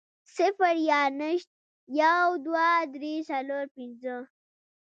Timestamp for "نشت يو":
1.19-2.27